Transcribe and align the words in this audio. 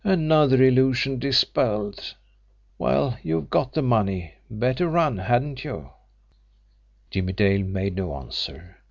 Another 0.03 0.63
illusion 0.63 1.19
dispelled! 1.19 2.15
Well, 2.79 3.19
you've 3.21 3.51
got 3.51 3.73
the 3.73 3.83
money 3.83 4.33
better 4.49 4.87
run, 4.87 5.19
hadn't 5.19 5.63
you?" 5.63 5.91
Jimmie 7.11 7.33
Dale 7.33 7.63
made 7.67 7.97
no 7.97 8.15
answer. 8.15 8.77